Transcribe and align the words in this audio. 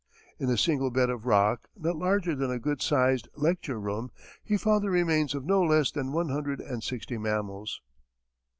In 0.39 0.49
a 0.49 0.57
single 0.57 0.89
bed 0.89 1.11
of 1.11 1.27
rock 1.27 1.67
not 1.77 1.95
larger 1.95 2.33
than 2.33 2.49
a 2.49 2.57
good 2.57 2.81
sized 2.81 3.27
lecture 3.35 3.79
room, 3.79 4.09
he 4.43 4.57
found 4.57 4.83
the 4.83 4.89
remains 4.89 5.35
of 5.35 5.45
no 5.45 5.61
less 5.61 5.91
than 5.91 6.11
one 6.11 6.29
hundred 6.29 6.59
and 6.59 6.83
sixty 6.83 7.19
mammals. 7.19 7.81